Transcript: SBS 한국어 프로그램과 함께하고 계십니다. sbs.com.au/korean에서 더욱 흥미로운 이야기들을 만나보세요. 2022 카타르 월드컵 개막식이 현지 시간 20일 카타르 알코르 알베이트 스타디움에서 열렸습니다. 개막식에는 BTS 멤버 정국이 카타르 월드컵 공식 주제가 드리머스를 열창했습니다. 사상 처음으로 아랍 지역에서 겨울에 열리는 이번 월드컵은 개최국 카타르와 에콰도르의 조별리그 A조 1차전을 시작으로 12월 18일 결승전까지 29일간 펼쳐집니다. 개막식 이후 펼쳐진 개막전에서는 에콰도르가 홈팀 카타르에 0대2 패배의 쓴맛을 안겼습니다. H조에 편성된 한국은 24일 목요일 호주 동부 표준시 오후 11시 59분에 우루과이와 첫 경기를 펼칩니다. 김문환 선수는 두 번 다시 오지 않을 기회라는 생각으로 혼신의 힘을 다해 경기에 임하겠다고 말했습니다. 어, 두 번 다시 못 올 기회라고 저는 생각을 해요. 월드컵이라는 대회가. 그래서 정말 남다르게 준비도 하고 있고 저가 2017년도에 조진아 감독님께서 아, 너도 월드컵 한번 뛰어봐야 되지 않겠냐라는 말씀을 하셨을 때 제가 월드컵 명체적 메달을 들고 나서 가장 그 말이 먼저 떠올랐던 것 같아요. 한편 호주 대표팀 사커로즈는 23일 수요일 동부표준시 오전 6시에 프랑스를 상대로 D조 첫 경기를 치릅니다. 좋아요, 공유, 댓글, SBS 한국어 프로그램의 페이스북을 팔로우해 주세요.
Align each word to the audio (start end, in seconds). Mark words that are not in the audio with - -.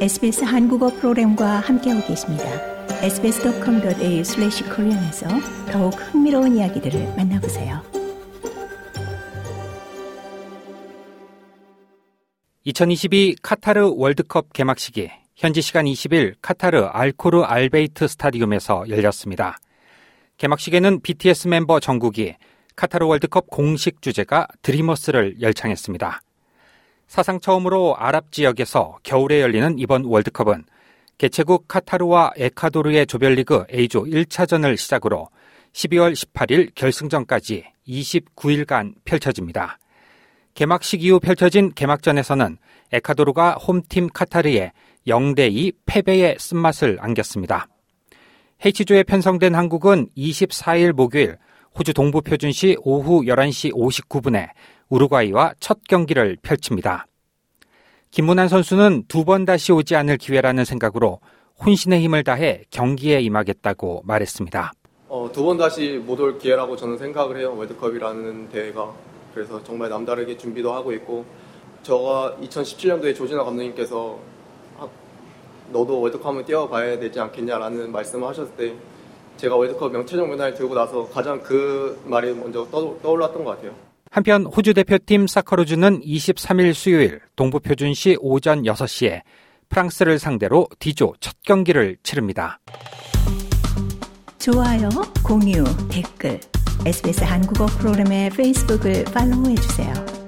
SBS 0.00 0.44
한국어 0.44 0.88
프로그램과 0.88 1.60
함께하고 1.60 2.06
계십니다. 2.06 2.44
sbs.com.au/korean에서 3.02 5.28
더욱 5.70 5.90
흥미로운 5.90 6.56
이야기들을 6.56 7.16
만나보세요. 7.18 7.82
2022 12.64 13.36
카타르 13.42 13.92
월드컵 13.94 14.54
개막식이 14.54 15.10
현지 15.36 15.60
시간 15.60 15.84
20일 15.84 16.36
카타르 16.40 16.84
알코르 16.84 17.42
알베이트 17.42 18.08
스타디움에서 18.08 18.88
열렸습니다. 18.88 19.58
개막식에는 20.38 21.02
BTS 21.02 21.48
멤버 21.48 21.78
정국이 21.78 22.36
카타르 22.74 23.04
월드컵 23.04 23.50
공식 23.50 24.00
주제가 24.00 24.48
드리머스를 24.62 25.42
열창했습니다. 25.42 26.22
사상 27.10 27.40
처음으로 27.40 27.96
아랍 27.98 28.30
지역에서 28.30 28.98
겨울에 29.02 29.40
열리는 29.40 29.76
이번 29.80 30.04
월드컵은 30.04 30.62
개최국 31.18 31.66
카타르와 31.66 32.34
에콰도르의 32.36 33.08
조별리그 33.08 33.64
A조 33.74 34.04
1차전을 34.04 34.76
시작으로 34.76 35.28
12월 35.72 36.12
18일 36.12 36.70
결승전까지 36.76 37.64
29일간 37.88 38.94
펼쳐집니다. 39.04 39.80
개막식 40.54 41.02
이후 41.02 41.18
펼쳐진 41.18 41.72
개막전에서는 41.74 42.58
에콰도르가 42.92 43.54
홈팀 43.54 44.10
카타르에 44.14 44.70
0대2 45.08 45.74
패배의 45.86 46.36
쓴맛을 46.38 46.98
안겼습니다. 47.00 47.66
H조에 48.64 49.02
편성된 49.02 49.56
한국은 49.56 50.10
24일 50.16 50.92
목요일 50.92 51.38
호주 51.76 51.92
동부 51.92 52.22
표준시 52.22 52.76
오후 52.82 53.22
11시 53.22 53.72
59분에 53.72 54.50
우루과이와 54.90 55.54
첫 55.60 55.78
경기를 55.88 56.36
펼칩니다. 56.42 57.06
김문환 58.10 58.48
선수는 58.48 59.04
두 59.08 59.24
번 59.24 59.44
다시 59.44 59.72
오지 59.72 59.94
않을 59.96 60.16
기회라는 60.18 60.64
생각으로 60.64 61.20
혼신의 61.64 62.00
힘을 62.02 62.24
다해 62.24 62.64
경기에 62.70 63.20
임하겠다고 63.20 64.02
말했습니다. 64.04 64.72
어, 65.08 65.30
두 65.32 65.44
번 65.44 65.56
다시 65.58 66.00
못 66.04 66.18
올 66.20 66.38
기회라고 66.38 66.76
저는 66.76 66.98
생각을 66.98 67.38
해요. 67.38 67.54
월드컵이라는 67.56 68.48
대회가. 68.50 68.92
그래서 69.34 69.62
정말 69.62 69.88
남다르게 69.90 70.36
준비도 70.36 70.72
하고 70.72 70.92
있고 70.92 71.24
저가 71.84 72.36
2017년도에 72.42 73.14
조진아 73.14 73.44
감독님께서 73.44 74.18
아, 74.78 74.88
너도 75.72 76.00
월드컵 76.00 76.26
한번 76.26 76.44
뛰어봐야 76.44 76.98
되지 76.98 77.20
않겠냐라는 77.20 77.92
말씀을 77.92 78.26
하셨을 78.28 78.52
때 78.56 78.74
제가 79.36 79.54
월드컵 79.56 79.92
명체적 79.92 80.28
메달을 80.28 80.54
들고 80.54 80.74
나서 80.74 81.08
가장 81.08 81.40
그 81.42 82.00
말이 82.06 82.34
먼저 82.34 82.66
떠올랐던 82.70 83.44
것 83.44 83.50
같아요. 83.52 83.72
한편 84.10 84.44
호주 84.44 84.74
대표팀 84.74 85.28
사커로즈는 85.28 86.00
23일 86.00 86.74
수요일 86.74 87.20
동부표준시 87.36 88.18
오전 88.20 88.62
6시에 88.64 89.22
프랑스를 89.68 90.18
상대로 90.18 90.66
D조 90.80 91.14
첫 91.20 91.36
경기를 91.42 91.96
치릅니다. 92.02 92.58
좋아요, 94.38 94.88
공유, 95.22 95.62
댓글, 95.88 96.40
SBS 96.84 97.22
한국어 97.22 97.66
프로그램의 97.66 98.30
페이스북을 98.30 99.04
팔로우해 99.04 99.54
주세요. 99.54 100.19